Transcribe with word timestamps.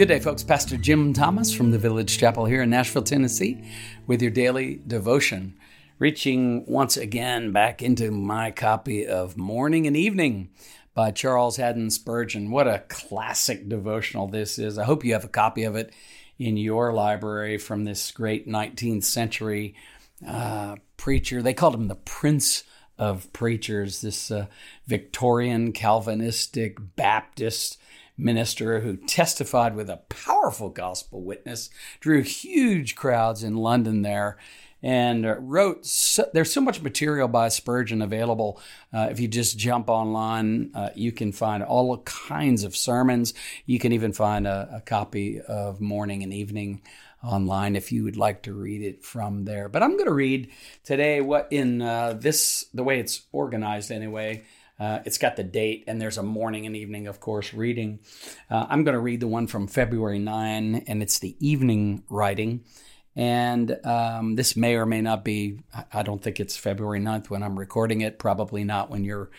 Good 0.00 0.08
day, 0.08 0.18
folks. 0.18 0.42
Pastor 0.42 0.78
Jim 0.78 1.12
Thomas 1.12 1.52
from 1.52 1.72
the 1.72 1.78
Village 1.78 2.16
Chapel 2.16 2.46
here 2.46 2.62
in 2.62 2.70
Nashville, 2.70 3.02
Tennessee, 3.02 3.62
with 4.06 4.22
your 4.22 4.30
daily 4.30 4.80
devotion. 4.86 5.58
Reaching 5.98 6.64
once 6.64 6.96
again 6.96 7.52
back 7.52 7.82
into 7.82 8.10
my 8.10 8.50
copy 8.50 9.06
of 9.06 9.36
Morning 9.36 9.86
and 9.86 9.94
Evening 9.94 10.52
by 10.94 11.10
Charles 11.10 11.58
Haddon 11.58 11.90
Spurgeon. 11.90 12.50
What 12.50 12.66
a 12.66 12.82
classic 12.88 13.68
devotional 13.68 14.26
this 14.26 14.58
is. 14.58 14.78
I 14.78 14.84
hope 14.84 15.04
you 15.04 15.12
have 15.12 15.26
a 15.26 15.28
copy 15.28 15.64
of 15.64 15.76
it 15.76 15.92
in 16.38 16.56
your 16.56 16.94
library 16.94 17.58
from 17.58 17.84
this 17.84 18.10
great 18.10 18.48
19th 18.48 19.04
century 19.04 19.74
uh, 20.26 20.76
preacher. 20.96 21.42
They 21.42 21.52
called 21.52 21.74
him 21.74 21.88
the 21.88 21.94
Prince 21.94 22.64
of 22.96 23.30
Preachers, 23.34 24.00
this 24.00 24.30
uh, 24.30 24.46
Victorian 24.86 25.72
Calvinistic 25.72 26.78
Baptist 26.96 27.76
minister 28.20 28.80
who 28.80 28.96
testified 28.96 29.74
with 29.74 29.90
a 29.90 29.98
powerful 30.08 30.68
gospel 30.68 31.22
witness, 31.22 31.70
drew 32.00 32.22
huge 32.22 32.94
crowds 32.94 33.42
in 33.42 33.56
London 33.56 34.02
there, 34.02 34.38
and 34.82 35.26
wrote. 35.50 35.84
So, 35.84 36.28
there's 36.32 36.52
so 36.52 36.60
much 36.60 36.80
material 36.80 37.28
by 37.28 37.48
Spurgeon 37.48 38.02
available. 38.02 38.60
Uh, 38.92 39.08
if 39.10 39.20
you 39.20 39.28
just 39.28 39.58
jump 39.58 39.88
online, 39.88 40.70
uh, 40.74 40.90
you 40.94 41.12
can 41.12 41.32
find 41.32 41.62
all 41.62 41.98
kinds 41.98 42.64
of 42.64 42.76
sermons. 42.76 43.34
You 43.66 43.78
can 43.78 43.92
even 43.92 44.12
find 44.12 44.46
a, 44.46 44.76
a 44.76 44.80
copy 44.80 45.40
of 45.40 45.80
Morning 45.80 46.22
and 46.22 46.32
Evening 46.32 46.82
online 47.22 47.76
if 47.76 47.92
you 47.92 48.04
would 48.04 48.16
like 48.16 48.42
to 48.42 48.52
read 48.52 48.82
it 48.82 49.04
from 49.04 49.44
there. 49.44 49.68
But 49.68 49.82
I'm 49.82 49.92
going 49.92 50.06
to 50.06 50.12
read 50.12 50.50
today 50.84 51.20
what 51.20 51.48
in 51.50 51.82
uh, 51.82 52.14
this 52.14 52.66
the 52.72 52.82
way 52.82 53.00
it's 53.00 53.22
organized 53.32 53.90
anyway. 53.90 54.44
Uh, 54.80 55.00
it's 55.04 55.18
got 55.18 55.36
the 55.36 55.44
date, 55.44 55.84
and 55.86 56.00
there's 56.00 56.16
a 56.16 56.22
morning 56.22 56.64
and 56.64 56.74
evening, 56.74 57.06
of 57.06 57.20
course, 57.20 57.52
reading. 57.52 58.00
Uh, 58.50 58.66
I'm 58.70 58.82
going 58.82 58.94
to 58.94 59.00
read 59.00 59.20
the 59.20 59.28
one 59.28 59.46
from 59.46 59.66
February 59.66 60.18
9, 60.18 60.84
and 60.86 61.02
it's 61.02 61.18
the 61.18 61.36
evening 61.38 62.02
writing. 62.08 62.64
And 63.16 63.84
um, 63.84 64.36
this 64.36 64.56
may 64.56 64.76
or 64.76 64.86
may 64.86 65.02
not 65.02 65.24
be, 65.24 65.58
I 65.92 66.02
don't 66.02 66.22
think 66.22 66.40
it's 66.40 66.56
February 66.56 67.00
9th 67.00 67.28
when 67.28 67.42
I'm 67.42 67.58
recording 67.58 68.00
it, 68.00 68.18
probably 68.18 68.64
not 68.64 68.88
when 68.88 69.04
you're 69.04 69.30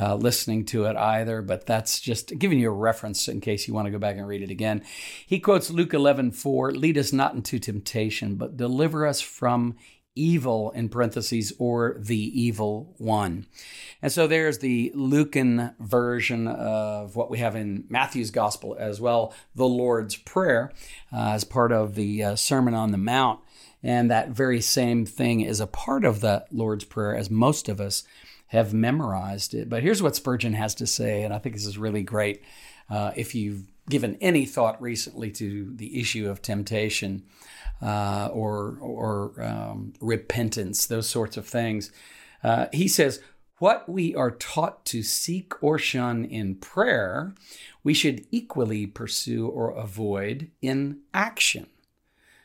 uh, 0.00 0.14
listening 0.16 0.64
to 0.66 0.86
it 0.86 0.96
either, 0.96 1.42
but 1.42 1.66
that's 1.66 2.00
just 2.00 2.38
giving 2.38 2.58
you 2.58 2.70
a 2.70 2.74
reference 2.74 3.28
in 3.28 3.40
case 3.40 3.68
you 3.68 3.74
want 3.74 3.86
to 3.86 3.92
go 3.92 3.98
back 3.98 4.16
and 4.16 4.26
read 4.26 4.42
it 4.42 4.50
again. 4.50 4.82
He 5.26 5.40
quotes 5.40 5.70
Luke 5.70 5.92
11 5.92 6.32
4, 6.32 6.72
lead 6.72 6.96
us 6.96 7.12
not 7.12 7.34
into 7.34 7.58
temptation, 7.58 8.36
but 8.36 8.56
deliver 8.56 9.06
us 9.06 9.20
from 9.20 9.76
evil 10.22 10.70
in 10.72 10.88
parentheses 10.88 11.52
or 11.58 11.96
the 11.98 12.16
evil 12.16 12.94
one. 12.98 13.46
And 14.02 14.12
so 14.12 14.26
there's 14.26 14.58
the 14.58 14.92
Lucan 14.94 15.74
version 15.80 16.46
of 16.46 17.16
what 17.16 17.30
we 17.30 17.38
have 17.38 17.56
in 17.56 17.84
Matthew's 17.88 18.30
gospel 18.30 18.76
as 18.78 19.00
well, 19.00 19.34
the 19.54 19.66
Lord's 19.66 20.16
Prayer, 20.16 20.72
uh, 21.12 21.30
as 21.30 21.44
part 21.44 21.72
of 21.72 21.94
the 21.94 22.22
uh, 22.22 22.36
Sermon 22.36 22.74
on 22.74 22.92
the 22.92 22.98
Mount. 22.98 23.40
And 23.82 24.10
that 24.10 24.30
very 24.30 24.60
same 24.60 25.06
thing 25.06 25.40
is 25.40 25.60
a 25.60 25.66
part 25.66 26.04
of 26.04 26.20
the 26.20 26.44
Lord's 26.50 26.84
Prayer, 26.84 27.14
as 27.14 27.30
most 27.30 27.68
of 27.68 27.80
us 27.80 28.04
have 28.48 28.74
memorized 28.74 29.54
it. 29.54 29.68
But 29.68 29.82
here's 29.82 30.02
what 30.02 30.16
Spurgeon 30.16 30.54
has 30.54 30.74
to 30.76 30.86
say, 30.86 31.22
and 31.22 31.32
I 31.32 31.38
think 31.38 31.54
this 31.54 31.66
is 31.66 31.78
really 31.78 32.02
great. 32.02 32.42
Uh, 32.90 33.12
if 33.14 33.34
you've 33.34 33.64
given 33.88 34.16
any 34.20 34.44
thought 34.44 34.80
recently 34.80 35.30
to 35.32 35.72
the 35.74 36.00
issue 36.00 36.28
of 36.28 36.42
temptation, 36.42 37.22
uh, 37.82 38.28
or 38.32 38.78
or 38.80 39.42
um, 39.42 39.92
repentance, 40.00 40.86
those 40.86 41.08
sorts 41.08 41.36
of 41.36 41.46
things. 41.46 41.92
Uh, 42.42 42.66
he 42.72 42.88
says, 42.88 43.20
what 43.58 43.88
we 43.88 44.14
are 44.14 44.30
taught 44.30 44.84
to 44.84 45.02
seek 45.02 45.60
or 45.62 45.78
shun 45.78 46.24
in 46.24 46.54
prayer, 46.54 47.34
we 47.82 47.92
should 47.92 48.24
equally 48.30 48.86
pursue 48.86 49.48
or 49.48 49.70
avoid 49.70 50.50
in 50.62 51.00
action. 51.12 51.66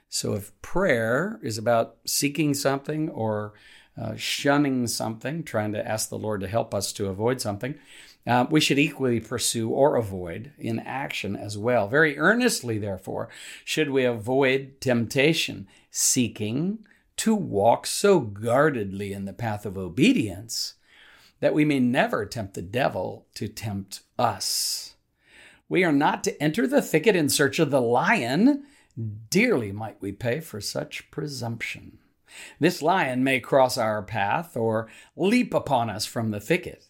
So 0.10 0.34
if 0.34 0.60
prayer 0.62 1.40
is 1.44 1.58
about 1.58 1.98
seeking 2.06 2.54
something 2.54 3.10
or 3.10 3.54
uh, 4.00 4.16
shunning 4.16 4.88
something, 4.88 5.44
trying 5.44 5.74
to 5.74 5.88
ask 5.88 6.10
the 6.10 6.18
Lord 6.18 6.42
to 6.42 6.48
help 6.48 6.74
us 6.74 6.92
to 6.94 7.10
avoid 7.10 7.42
something, 7.42 7.76
uh, 8.26 8.46
we 8.50 8.62
should 8.62 8.80
equally 8.80 9.20
pursue 9.20 9.70
or 9.70 9.96
avoid 9.96 10.54
in 10.58 10.80
action 10.80 11.36
as 11.36 11.58
well. 11.58 11.88
Very 11.88 12.18
earnestly, 12.18 12.78
therefore, 12.78 13.30
should 13.66 13.90
we 13.90 14.06
avoid 14.06 14.80
temptation, 14.80 15.68
seeking 15.92 16.86
to 17.18 17.36
walk 17.36 17.86
so 17.86 18.20
guardedly 18.20 19.14
in 19.14 19.26
the 19.26 19.34
path 19.34 19.66
of 19.66 19.78
obedience 19.78 20.76
that 21.42 21.54
we 21.54 21.66
may 21.66 21.80
never 21.80 22.26
tempt 22.26 22.54
the 22.54 22.62
devil 22.62 23.28
to 23.36 23.48
tempt 23.48 24.02
us. 24.18 24.96
We 25.68 25.84
are 25.84 25.92
not 25.92 26.24
to 26.24 26.42
enter 26.42 26.66
the 26.66 26.82
thicket 26.82 27.16
in 27.16 27.30
search 27.30 27.60
of 27.60 27.72
the 27.72 27.82
lion. 27.82 28.64
Dearly 29.30 29.72
might 29.72 30.02
we 30.02 30.12
pay 30.12 30.40
for 30.40 30.62
such 30.62 31.12
presumption. 31.12 32.00
This 32.60 32.82
lion 32.82 33.24
may 33.24 33.40
cross 33.40 33.78
our 33.78 34.02
path 34.02 34.56
or 34.56 34.88
leap 35.16 35.54
upon 35.54 35.90
us 35.90 36.06
from 36.06 36.32
the 36.32 36.40
thicket 36.40 36.88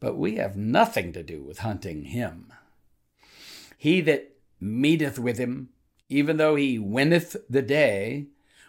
but 0.00 0.16
we 0.16 0.36
have 0.36 0.56
nothing 0.56 1.12
to 1.12 1.22
do 1.22 1.42
with 1.42 1.58
hunting 1.58 2.04
him. 2.04 2.52
He 3.76 4.00
that 4.02 4.32
meeteth 4.60 5.18
with 5.18 5.38
him, 5.38 5.70
even 6.08 6.36
though 6.36 6.56
he 6.56 6.78
winneth 6.78 7.36
the 7.48 7.62
day, 7.62 8.26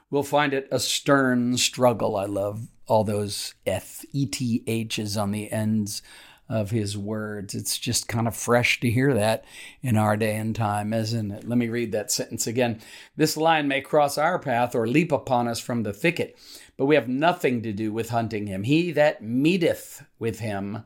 will 0.09 0.23
find 0.23 0.53
it 0.53 0.67
a 0.71 0.79
stern 0.79 1.57
struggle. 1.57 2.15
I 2.15 2.25
love 2.25 2.67
all 2.87 3.03
those 3.03 3.53
F 3.65 4.03
E 4.11 4.25
T 4.25 4.63
H's 4.65 5.15
on 5.15 5.31
the 5.31 5.51
ends 5.51 6.01
of 6.49 6.71
his 6.71 6.97
words. 6.97 7.53
It's 7.53 7.77
just 7.77 8.07
kind 8.07 8.27
of 8.27 8.35
fresh 8.35 8.79
to 8.79 8.89
hear 8.89 9.13
that 9.13 9.45
in 9.83 9.97
our 9.97 10.17
day 10.17 10.35
and 10.35 10.55
time, 10.55 10.93
isn't 10.93 11.29
it? 11.29 11.47
Let 11.47 11.59
me 11.59 11.69
read 11.69 11.91
that 11.91 12.11
sentence 12.11 12.47
again. 12.47 12.81
This 13.15 13.37
lion 13.37 13.67
may 13.67 13.81
cross 13.81 14.17
our 14.17 14.39
path 14.39 14.73
or 14.73 14.87
leap 14.87 15.11
upon 15.11 15.47
us 15.47 15.59
from 15.59 15.83
the 15.83 15.93
thicket, 15.93 16.39
but 16.75 16.87
we 16.87 16.95
have 16.95 17.07
nothing 17.07 17.61
to 17.61 17.71
do 17.71 17.93
with 17.93 18.09
hunting 18.09 18.47
him. 18.47 18.63
He 18.63 18.91
that 18.93 19.23
meeteth 19.23 20.03
with 20.17 20.39
him 20.39 20.83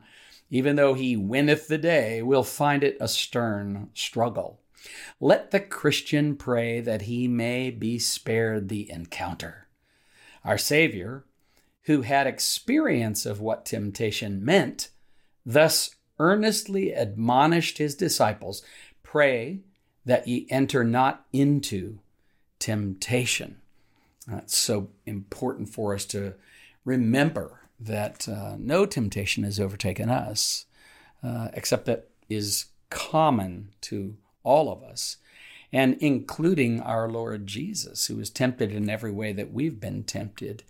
even 0.50 0.76
though 0.76 0.94
he 0.94 1.16
winneth 1.16 1.68
the 1.68 1.78
day, 1.78 2.22
will 2.22 2.44
find 2.44 2.84
it 2.84 2.96
a 3.00 3.08
stern 3.08 3.90
struggle. 3.94 4.60
Let 5.20 5.50
the 5.50 5.60
Christian 5.60 6.36
pray 6.36 6.80
that 6.80 7.02
he 7.02 7.26
may 7.26 7.70
be 7.70 7.98
spared 7.98 8.68
the 8.68 8.90
encounter. 8.90 9.68
Our 10.44 10.58
Savior, 10.58 11.24
who 11.84 12.02
had 12.02 12.26
experience 12.26 13.24
of 13.24 13.40
what 13.40 13.64
temptation 13.64 14.44
meant, 14.44 14.90
thus 15.44 15.94
earnestly 16.18 16.92
admonished 16.92 17.78
his 17.78 17.94
disciples 17.94 18.62
pray 19.02 19.60
that 20.04 20.28
ye 20.28 20.46
enter 20.50 20.84
not 20.84 21.26
into 21.32 21.98
temptation. 22.58 23.60
That's 24.26 24.56
so 24.56 24.90
important 25.06 25.68
for 25.68 25.94
us 25.94 26.04
to 26.06 26.34
remember 26.84 27.60
that 27.80 28.28
uh, 28.28 28.56
no 28.58 28.86
temptation 28.86 29.44
has 29.44 29.60
overtaken 29.60 30.08
us, 30.10 30.66
uh, 31.22 31.48
except 31.52 31.86
that 31.86 32.08
is 32.28 32.66
common 32.90 33.70
to 33.82 34.16
all 34.42 34.70
of 34.72 34.82
us, 34.82 35.16
and 35.72 35.96
including 36.00 36.80
our 36.80 37.08
Lord 37.08 37.46
Jesus, 37.46 38.06
who 38.06 38.16
was 38.16 38.30
tempted 38.30 38.72
in 38.72 38.88
every 38.88 39.10
way 39.10 39.32
that 39.32 39.52
we've 39.52 39.80
been 39.80 40.04
tempted. 40.04 40.62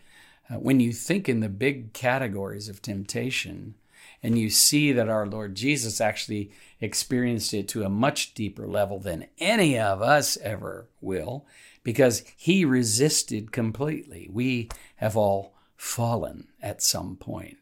Uh, 0.51 0.55
when 0.55 0.81
you 0.81 0.93
think 0.93 1.29
in 1.29 1.41
the 1.41 1.49
big 1.49 1.93
categories 1.93 2.69
of 2.69 2.81
temptation, 2.81 3.75
and 4.23 4.39
you 4.39 4.49
see 4.49 4.93
that 4.93 5.09
our 5.09 5.27
Lord 5.27 5.55
Jesus 5.55 6.01
actually 6.01 6.51
experienced 6.81 7.53
it 7.53 7.69
to 7.69 7.85
a 7.85 7.91
much 7.91 8.33
deeper 8.35 8.67
level 8.67 8.99
than 8.99 9.27
any 9.39 9.79
of 9.79 10.01
us 10.01 10.39
ever 10.39 10.89
will, 11.01 11.47
because 11.83 12.25
he 12.37 12.65
resisted 12.65 13.53
completely. 13.53 14.29
We 14.33 14.71
have 14.97 15.17
all 15.17 15.54
fallen 15.77 16.49
at 16.63 16.83
some 16.83 17.17
point. 17.17 17.59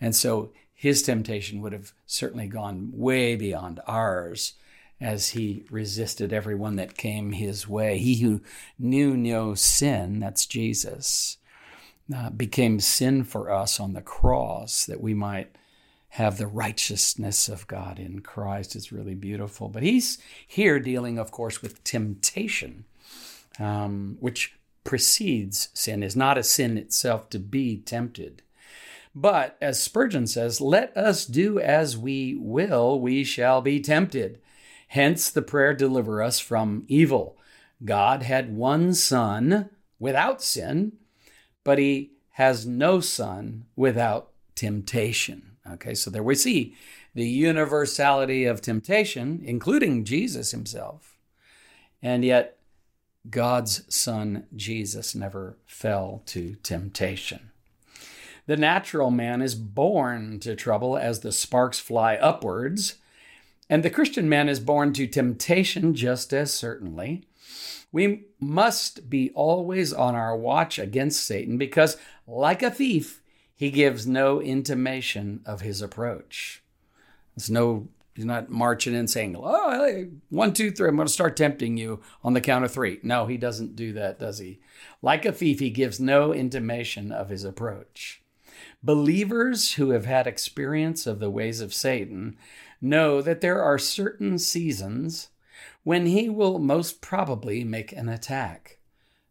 And 0.00 0.14
so 0.14 0.52
his 0.74 1.02
temptation 1.02 1.60
would 1.60 1.72
have 1.72 1.92
certainly 2.06 2.48
gone 2.48 2.90
way 2.92 3.36
beyond 3.36 3.80
ours 3.86 4.54
as 5.00 5.30
he 5.30 5.64
resisted 5.70 6.32
everyone 6.32 6.76
that 6.76 6.96
came 6.96 7.32
his 7.32 7.68
way. 7.68 7.98
He 7.98 8.20
who 8.20 8.40
knew 8.78 9.16
no 9.16 9.54
sin, 9.54 10.20
that's 10.20 10.46
Jesus, 10.46 11.38
uh, 12.14 12.30
became 12.30 12.80
sin 12.80 13.24
for 13.24 13.50
us 13.50 13.80
on 13.80 13.92
the 13.92 14.02
cross 14.02 14.84
that 14.86 15.00
we 15.00 15.14
might 15.14 15.56
have 16.10 16.36
the 16.36 16.46
righteousness 16.46 17.48
of 17.48 17.66
God 17.66 17.98
in 17.98 18.20
Christ. 18.20 18.76
It's 18.76 18.92
really 18.92 19.14
beautiful. 19.14 19.68
But 19.68 19.82
he's 19.82 20.18
here 20.46 20.78
dealing, 20.78 21.18
of 21.18 21.30
course, 21.30 21.62
with 21.62 21.82
temptation, 21.84 22.84
um, 23.58 24.18
which 24.20 24.54
precedes 24.84 25.68
sin, 25.74 26.02
is 26.02 26.16
not 26.16 26.38
a 26.38 26.42
sin 26.42 26.76
itself 26.76 27.30
to 27.30 27.38
be 27.38 27.76
tempted. 27.78 28.42
But 29.14 29.56
as 29.60 29.82
Spurgeon 29.82 30.26
says, 30.26 30.60
let 30.60 30.96
us 30.96 31.26
do 31.26 31.58
as 31.58 31.98
we 31.98 32.34
will, 32.34 32.98
we 32.98 33.24
shall 33.24 33.60
be 33.60 33.80
tempted. 33.80 34.40
Hence 34.88 35.30
the 35.30 35.42
prayer, 35.42 35.74
deliver 35.74 36.22
us 36.22 36.40
from 36.40 36.84
evil. 36.88 37.36
God 37.84 38.22
had 38.22 38.56
one 38.56 38.94
son 38.94 39.70
without 39.98 40.42
sin, 40.42 40.92
but 41.64 41.78
he 41.78 42.12
has 42.32 42.66
no 42.66 43.00
son 43.00 43.64
without 43.76 44.30
temptation. 44.54 45.56
Okay, 45.70 45.94
so 45.94 46.10
there 46.10 46.22
we 46.22 46.34
see 46.34 46.74
the 47.14 47.26
universality 47.26 48.44
of 48.44 48.60
temptation, 48.60 49.40
including 49.44 50.04
Jesus 50.04 50.50
himself. 50.50 51.16
And 52.02 52.24
yet, 52.24 52.56
God's 53.28 53.84
Son 53.94 54.46
Jesus 54.54 55.14
never 55.14 55.56
fell 55.66 56.22
to 56.26 56.56
temptation. 56.62 57.50
The 58.46 58.56
natural 58.56 59.10
man 59.10 59.40
is 59.40 59.54
born 59.54 60.40
to 60.40 60.56
trouble 60.56 60.96
as 60.96 61.20
the 61.20 61.30
sparks 61.30 61.78
fly 61.78 62.16
upwards, 62.16 62.96
and 63.70 63.82
the 63.82 63.90
Christian 63.90 64.28
man 64.28 64.48
is 64.48 64.58
born 64.58 64.92
to 64.94 65.06
temptation 65.06 65.94
just 65.94 66.32
as 66.32 66.52
certainly. 66.52 67.24
We 67.92 68.24
must 68.40 69.08
be 69.08 69.30
always 69.30 69.92
on 69.92 70.14
our 70.14 70.36
watch 70.36 70.78
against 70.78 71.24
Satan 71.24 71.58
because, 71.58 71.96
like 72.26 72.62
a 72.62 72.70
thief, 72.70 73.22
he 73.54 73.70
gives 73.70 74.06
no 74.06 74.42
intimation 74.42 75.42
of 75.46 75.60
his 75.60 75.80
approach. 75.80 76.62
There's 77.36 77.50
no 77.50 77.88
He's 78.14 78.24
not 78.26 78.50
marching 78.50 78.94
in 78.94 79.08
saying, 79.08 79.36
"Oh, 79.38 80.06
one, 80.28 80.52
two, 80.52 80.70
three. 80.70 80.88
I'm 80.88 80.96
going 80.96 81.06
to 81.06 81.12
start 81.12 81.36
tempting 81.36 81.76
you 81.78 82.02
on 82.22 82.34
the 82.34 82.40
count 82.40 82.64
of 82.64 82.72
three. 82.72 83.00
No, 83.02 83.26
he 83.26 83.38
doesn't 83.38 83.74
do 83.74 83.92
that, 83.94 84.18
does 84.18 84.38
he? 84.38 84.60
Like 85.00 85.24
a 85.24 85.32
thief, 85.32 85.60
he 85.60 85.70
gives 85.70 85.98
no 85.98 86.32
intimation 86.34 87.10
of 87.10 87.30
his 87.30 87.44
approach. 87.44 88.22
Believers 88.82 89.74
who 89.74 89.90
have 89.90 90.04
had 90.04 90.26
experience 90.26 91.06
of 91.06 91.20
the 91.20 91.30
ways 91.30 91.60
of 91.60 91.72
Satan 91.72 92.36
know 92.80 93.22
that 93.22 93.40
there 93.40 93.62
are 93.62 93.78
certain 93.78 94.38
seasons 94.38 95.28
when 95.84 96.06
he 96.06 96.28
will 96.28 96.58
most 96.58 97.00
probably 97.00 97.64
make 97.64 97.92
an 97.92 98.08
attack, 98.08 98.78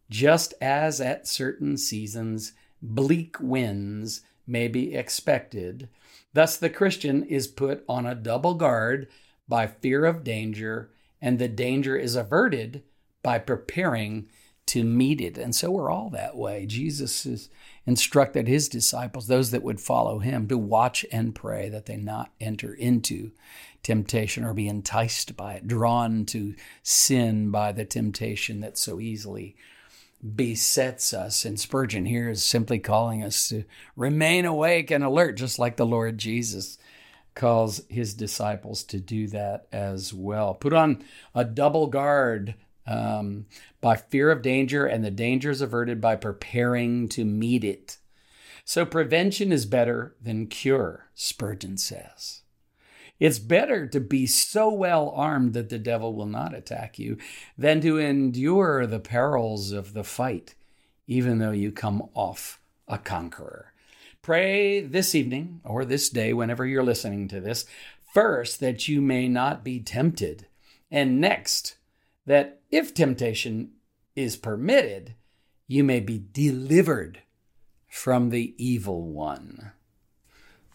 just 0.10 0.54
as 0.60 1.00
at 1.00 1.28
certain 1.28 1.78
seasons 1.78 2.54
bleak 2.82 3.40
winds 3.40 4.22
may 4.48 4.68
be 4.68 4.96
expected 4.96 5.88
Thus, 6.34 6.58
the 6.58 6.70
Christian 6.70 7.24
is 7.24 7.48
put 7.48 7.84
on 7.90 8.06
a 8.06 8.16
double 8.16 8.54
guard 8.54 9.08
by 9.48 9.68
fear 9.68 10.06
of 10.06 10.24
danger, 10.24 10.92
and 11.22 11.38
the 11.38 11.48
danger 11.48 11.98
is 11.98 12.16
averted 12.16 12.84
by 13.22 13.38
preparing 13.38 14.28
to 14.68 14.84
meet 14.84 15.20
it. 15.20 15.38
And 15.38 15.54
so 15.54 15.70
we're 15.70 15.92
all 15.92 16.10
that 16.12 16.38
way. 16.38 16.66
Jesus 16.66 17.26
has 17.26 17.50
instructed 17.86 18.48
his 18.48 18.70
disciples, 18.70 19.28
those 19.28 19.52
that 19.52 19.64
would 19.64 19.82
follow 19.82 20.20
him, 20.20 20.48
to 20.48 20.58
watch 20.58 21.06
and 21.12 21.36
pray 21.36 21.68
that 21.68 21.88
they 21.88 21.98
not 21.98 22.32
enter 22.40 22.74
into 22.74 23.32
temptation 23.84 24.46
or 24.46 24.54
be 24.54 24.70
enticed 24.70 25.36
by 25.36 25.56
it, 25.56 25.68
drawn 25.68 26.26
to 26.28 26.56
sin 26.84 27.52
by 27.52 27.72
the 27.72 27.84
temptation 27.84 28.62
that 28.62 28.78
so 28.78 29.00
easily 29.00 29.56
besets 30.24 31.14
us. 31.14 31.46
And 31.46 31.60
Spurgeon 31.60 32.06
here 32.06 32.30
is 32.30 32.44
simply 32.44 32.80
calling 32.80 33.24
us 33.24 33.50
to 33.50 33.64
remain 33.96 34.46
awake 34.46 34.92
and 34.92 35.04
alert, 35.04 35.38
just 35.38 35.60
like 35.60 35.78
the 35.78 35.86
Lord 35.86 36.18
Jesus 36.18 36.78
calls 37.34 37.82
his 37.90 38.14
disciples 38.14 38.84
to 38.84 39.00
do 39.00 39.28
that 39.28 39.68
as 39.72 40.14
well. 40.14 40.54
Put 40.54 40.74
on 40.74 41.04
a 41.34 41.46
double 41.46 41.88
guard 41.88 42.56
um, 42.86 43.46
by 43.80 43.96
fear 43.96 44.32
of 44.32 44.42
danger, 44.42 44.86
and 44.86 45.04
the 45.04 45.12
danger 45.12 45.50
is 45.50 45.62
averted 45.62 46.02
by 46.02 46.16
preparing 46.16 47.08
to 47.10 47.24
meet 47.24 47.64
it. 47.64 47.98
So, 48.66 48.86
prevention 48.86 49.52
is 49.52 49.66
better 49.66 50.16
than 50.22 50.48
cure, 50.48 51.10
Spurgeon 51.16 51.78
says. 51.78 52.42
It's 53.22 53.38
better 53.38 53.86
to 53.86 54.00
be 54.00 54.26
so 54.26 54.74
well 54.74 55.12
armed 55.12 55.54
that 55.54 55.70
the 55.70 55.78
devil 55.78 56.16
will 56.16 56.26
not 56.26 56.56
attack 56.56 56.98
you 56.98 57.20
than 57.56 57.80
to 57.82 58.00
endure 58.00 58.88
the 58.88 59.00
perils 59.00 59.72
of 59.72 59.94
the 59.94 60.04
fight, 60.04 60.56
even 61.06 61.38
though 61.38 61.52
you 61.52 61.72
come 61.72 62.10
off 62.16 62.60
a 62.88 62.98
conqueror. 62.98 63.74
Pray 64.24 64.82
this 64.82 65.14
evening 65.14 65.62
or 65.64 65.86
this 65.86 66.10
day, 66.10 66.34
whenever 66.34 66.66
you're 66.66 66.82
listening 66.82 67.28
to 67.28 67.40
this, 67.40 67.66
first 68.12 68.60
that 68.60 68.88
you 68.88 69.04
may 69.04 69.28
not 69.28 69.64
be 69.64 69.80
tempted, 69.80 70.48
and 70.90 71.22
next 71.22 71.76
that 72.26 72.62
if 72.72 72.92
temptation 72.92 73.74
is 74.16 74.36
permitted, 74.36 75.14
you 75.68 75.84
may 75.84 76.00
be 76.00 76.26
delivered 76.34 77.22
from 77.88 78.32
the 78.32 78.56
evil 78.58 79.04
one. 79.04 79.74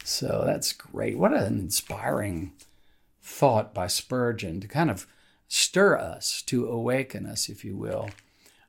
So 0.06 0.44
that's 0.46 0.72
great. 0.72 1.18
What 1.18 1.34
an 1.34 1.58
inspiring 1.58 2.52
thought 3.20 3.74
by 3.74 3.88
Spurgeon 3.88 4.60
to 4.60 4.68
kind 4.68 4.88
of 4.88 5.04
stir 5.48 5.98
us, 5.98 6.42
to 6.42 6.68
awaken 6.68 7.26
us, 7.26 7.48
if 7.48 7.64
you 7.64 7.76
will, 7.76 8.10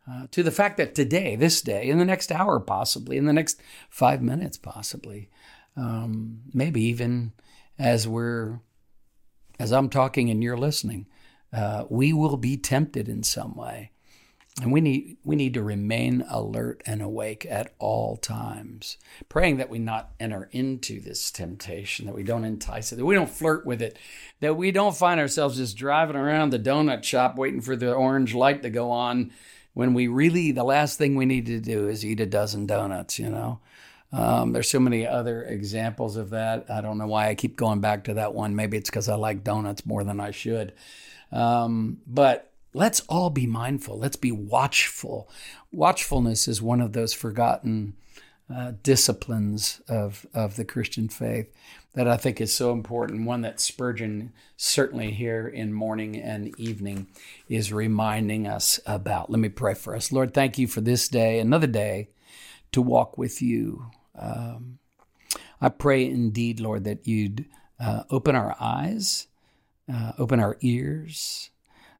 uh, 0.09 0.25
to 0.31 0.41
the 0.41 0.51
fact 0.51 0.77
that 0.77 0.95
today, 0.95 1.35
this 1.35 1.61
day, 1.61 1.89
in 1.89 1.99
the 1.99 2.05
next 2.05 2.31
hour, 2.31 2.59
possibly, 2.59 3.17
in 3.17 3.25
the 3.25 3.33
next 3.33 3.61
five 3.87 4.19
minutes, 4.19 4.57
possibly, 4.57 5.29
um, 5.75 6.41
maybe 6.55 6.81
even 6.81 7.33
as 7.77 8.07
we're, 8.07 8.59
as 9.59 9.71
I'm 9.71 9.89
talking 9.89 10.31
and 10.31 10.43
you're 10.43 10.57
listening, 10.57 11.05
uh, 11.53 11.85
we 11.87 12.13
will 12.13 12.37
be 12.37 12.57
tempted 12.57 13.07
in 13.07 13.21
some 13.21 13.55
way. 13.55 13.91
And 14.59 14.71
we 14.71 14.81
need 14.81 15.17
we 15.23 15.35
need 15.35 15.53
to 15.53 15.61
remain 15.61 16.25
alert 16.27 16.81
and 16.87 16.99
awake 16.99 17.45
at 17.47 17.73
all 17.77 18.17
times, 18.17 18.97
praying 19.29 19.57
that 19.57 19.69
we 19.69 19.77
not 19.77 20.11
enter 20.19 20.49
into 20.51 20.99
this 20.99 21.29
temptation, 21.29 22.07
that 22.07 22.15
we 22.15 22.23
don't 22.23 22.43
entice 22.43 22.91
it, 22.91 22.95
that 22.95 23.05
we 23.05 23.13
don't 23.13 23.29
flirt 23.29 23.67
with 23.67 23.83
it, 23.83 23.99
that 24.39 24.57
we 24.57 24.71
don't 24.71 24.97
find 24.97 25.19
ourselves 25.19 25.57
just 25.57 25.77
driving 25.77 26.15
around 26.15 26.49
the 26.49 26.57
donut 26.57 27.03
shop 27.03 27.37
waiting 27.37 27.61
for 27.61 27.75
the 27.75 27.93
orange 27.93 28.33
light 28.33 28.63
to 28.63 28.71
go 28.71 28.89
on 28.89 29.31
when 29.75 29.93
we 29.93 30.07
really 30.07 30.51
the 30.51 30.63
last 30.63 30.97
thing 30.97 31.15
we 31.15 31.27
need 31.27 31.45
to 31.45 31.59
do 31.59 31.87
is 31.87 32.03
eat 32.03 32.19
a 32.19 32.25
dozen 32.25 32.65
donuts, 32.65 33.19
you 33.19 33.29
know. 33.29 33.59
Um, 34.11 34.53
there's 34.53 34.71
so 34.71 34.79
many 34.79 35.05
other 35.05 35.43
examples 35.43 36.17
of 36.17 36.31
that. 36.31 36.65
I 36.71 36.81
don't 36.81 36.97
know 36.97 37.05
why 37.05 37.29
I 37.29 37.35
keep 37.35 37.57
going 37.57 37.79
back 37.79 38.05
to 38.05 38.15
that 38.15 38.33
one. 38.33 38.55
Maybe 38.55 38.77
it's 38.77 38.89
because 38.89 39.07
I 39.07 39.15
like 39.15 39.43
donuts 39.43 39.85
more 39.85 40.03
than 40.03 40.19
I 40.19 40.31
should. 40.31 40.73
Um, 41.31 41.97
but 42.07 42.51
let's 42.77 42.99
all 43.09 43.29
be 43.29 43.47
mindful. 43.47 43.97
Let's 43.97 44.15
be 44.15 44.31
watchful. 44.31 45.29
Watchfulness 45.71 46.47
is 46.47 46.61
one 46.61 46.79
of 46.79 46.93
those 46.93 47.11
forgotten 47.11 47.95
uh, 48.53 48.73
disciplines 48.83 49.81
of, 49.89 50.25
of 50.33 50.55
the 50.55 50.63
Christian 50.63 51.09
faith 51.09 51.51
that 51.95 52.07
I 52.07 52.15
think 52.15 52.39
is 52.39 52.53
so 52.53 52.71
important. 52.71 53.25
One 53.25 53.41
that 53.41 53.59
Spurgeon, 53.59 54.31
certainly 54.55 55.11
here 55.11 55.47
in 55.47 55.73
morning 55.73 56.15
and 56.15 56.57
evening, 56.59 57.07
is 57.49 57.73
reminding 57.73 58.47
us 58.47 58.79
about. 58.85 59.31
Let 59.31 59.39
me 59.39 59.49
pray 59.49 59.73
for 59.73 59.95
us. 59.95 60.11
Lord, 60.11 60.33
thank 60.33 60.57
you 60.57 60.67
for 60.67 60.79
this 60.79 61.09
day, 61.09 61.39
another 61.39 61.67
day 61.67 62.09
to 62.71 62.81
walk 62.81 63.17
with 63.17 63.41
you. 63.41 63.87
Um, 64.17 64.77
I 65.59 65.69
pray 65.69 66.05
indeed, 66.05 66.59
Lord, 66.59 66.83
that 66.83 67.07
you'd 67.07 67.45
uh, 67.79 68.03
open 68.11 68.35
our 68.35 68.55
eyes, 68.59 69.27
uh, 69.91 70.11
open 70.19 70.39
our 70.39 70.57
ears, 70.61 71.49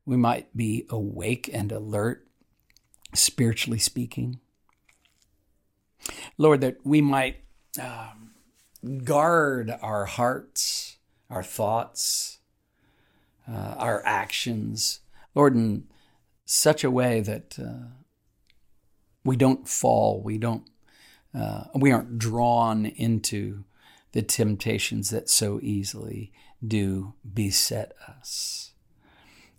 we 0.08 0.16
might 0.16 0.56
be 0.56 0.86
awake 0.90 1.50
and 1.52 1.70
alert, 1.70 2.26
spiritually 3.14 3.78
speaking. 3.78 4.40
Lord, 6.38 6.62
that 6.62 6.78
we 6.86 7.02
might 7.02 7.44
um, 7.80 8.32
guard 9.04 9.78
our 9.82 10.06
hearts, 10.06 10.96
our 11.30 11.44
thoughts, 11.44 12.40
uh, 13.50 13.76
our 13.78 14.02
actions, 14.06 15.02
Lord, 15.36 15.56
in 15.56 15.84
such 16.46 16.86
a 16.86 16.92
way 16.92 17.20
that 17.20 17.60
uh, 17.60 17.90
we 19.26 19.36
don't 19.36 19.68
fall, 19.68 20.22
we 20.24 20.38
don't, 20.38 20.70
uh, 21.38 21.66
we 21.76 21.92
aren't 21.92 22.18
drawn 22.18 22.86
into 22.86 23.66
the 24.14 24.22
temptations 24.22 25.10
that 25.10 25.30
so 25.30 25.60
easily 25.62 26.32
do 26.66 27.14
beset 27.34 27.92
us. 28.08 28.72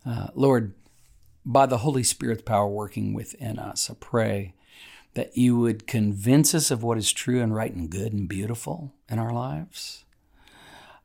Uh, 0.05 0.29
Lord, 0.35 0.75
by 1.45 1.67
the 1.67 1.79
Holy 1.79 2.03
Spirit's 2.03 2.43
power 2.43 2.69
working 2.69 3.15
within 3.15 3.59
us, 3.59 3.91
I 3.91 3.95
pray 3.99 4.55
that 5.15 5.37
you 5.37 5.59
would 5.59 5.87
convince 5.87 6.55
us 6.55 6.71
of 6.71 6.83
what 6.83 6.99
is 6.99 7.13
true 7.13 7.41
and 7.41 7.55
right 7.55 7.75
and 7.75 7.91
good 7.91 8.13
and 8.13 8.29
beautiful 8.29 8.95
in 9.09 9.19
our 9.19 9.33
lives. 9.33 10.05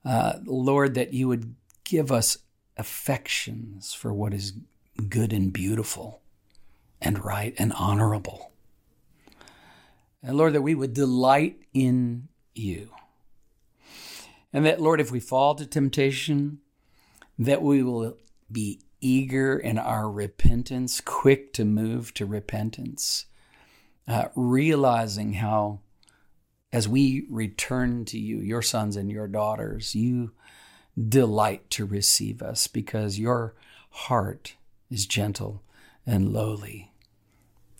Uh, 0.05 0.33
Lord, 0.45 0.93
that 0.95 1.13
you 1.13 1.27
would 1.27 1.55
give 1.83 2.11
us 2.11 2.37
affections 2.77 3.93
for 3.93 4.13
what 4.13 4.33
is 4.33 4.53
good 5.09 5.33
and 5.33 5.51
beautiful 5.51 6.21
and 7.01 7.23
right 7.23 7.53
and 7.57 7.73
honorable. 7.73 8.51
And 10.21 10.37
Lord, 10.37 10.53
that 10.53 10.61
we 10.61 10.75
would 10.75 10.93
delight 10.93 11.57
in 11.73 12.27
you. 12.53 12.89
And 14.51 14.65
that, 14.65 14.79
Lord, 14.79 15.01
if 15.01 15.11
we 15.11 15.19
fall 15.19 15.55
to 15.55 15.65
temptation, 15.65 16.59
that 17.39 17.61
we 17.61 17.83
will 17.83 18.17
be 18.53 18.79
eager 19.01 19.57
in 19.57 19.77
our 19.77 20.09
repentance, 20.09 21.01
quick 21.01 21.51
to 21.53 21.65
move 21.65 22.13
to 22.13 22.25
repentance, 22.25 23.25
uh, 24.07 24.25
realizing 24.35 25.33
how, 25.33 25.79
as 26.71 26.87
we 26.87 27.25
return 27.29 28.05
to 28.05 28.17
you, 28.17 28.39
your 28.39 28.61
sons 28.61 28.95
and 28.95 29.11
your 29.11 29.27
daughters, 29.27 29.93
you 29.93 30.31
delight 31.09 31.69
to 31.71 31.85
receive 31.85 32.41
us 32.41 32.67
because 32.67 33.19
your 33.19 33.55
heart 33.89 34.55
is 34.89 35.05
gentle 35.05 35.61
and 36.05 36.31
lowly. 36.31 36.91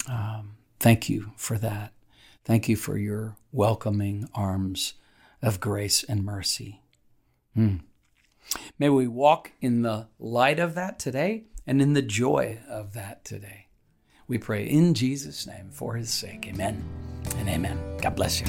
Um, 0.10 0.58
thank 0.80 1.10
you 1.10 1.32
for 1.38 1.58
that. 1.60 1.94
Thank 2.44 2.68
you 2.68 2.76
for 2.76 2.98
your 2.98 3.38
welcoming 3.52 4.30
arms 4.34 4.96
of 5.42 5.60
grace 5.60 6.04
and 6.04 6.26
mercy. 6.26 6.82
Mm. 7.58 7.82
May 8.80 8.90
we 8.90 9.08
walk 9.08 9.52
in 9.62 9.82
the 9.82 10.08
light 10.20 10.60
of 10.60 10.76
that 10.76 11.00
today 11.00 11.46
and 11.66 11.82
in 11.82 11.94
the 11.94 12.02
joy 12.02 12.60
of 12.68 12.94
that 12.94 13.24
today. 13.24 13.68
We 14.28 14.38
pray 14.38 14.66
in 14.66 14.94
Jesus' 14.94 15.46
name 15.46 15.70
for 15.72 15.96
his 15.96 16.12
sake. 16.12 16.48
Amen 16.48 16.84
and 17.38 17.50
amen. 17.50 17.98
God 18.02 18.16
bless 18.16 18.42
you. 18.42 18.48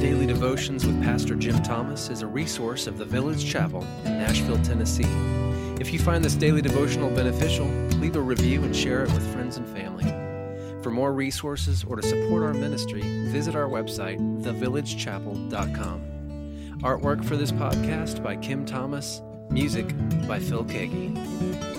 Daily 0.00 0.26
Devotions 0.26 0.84
with 0.84 1.02
Pastor 1.02 1.34
Jim 1.34 1.62
Thomas 1.62 2.10
is 2.10 2.22
a 2.22 2.26
resource 2.26 2.86
of 2.86 2.98
the 2.98 3.04
Village 3.04 3.44
Chapel 3.44 3.82
in 4.04 4.18
Nashville, 4.18 4.62
Tennessee. 4.62 5.08
If 5.80 5.92
you 5.92 5.98
find 5.98 6.24
this 6.24 6.34
daily 6.34 6.62
devotional 6.62 7.10
beneficial, 7.10 7.66
leave 7.98 8.16
a 8.16 8.20
review 8.20 8.62
and 8.64 8.76
share 8.76 9.04
it 9.04 9.12
with 9.12 9.32
friends 9.32 9.56
and 9.56 9.66
family. 9.68 10.04
For 10.82 10.90
more 10.90 11.14
resources 11.14 11.84
or 11.84 11.96
to 11.96 12.02
support 12.02 12.42
our 12.42 12.52
ministry, 12.52 13.00
visit 13.30 13.54
our 13.56 13.66
website, 13.66 14.18
thevillagechapel.com. 14.42 16.13
Artwork 16.84 17.24
for 17.24 17.34
this 17.34 17.50
podcast 17.50 18.22
by 18.22 18.36
Kim 18.36 18.66
Thomas, 18.66 19.22
music 19.48 19.88
by 20.28 20.38
Phil 20.38 20.66
Keaggy. 20.66 21.73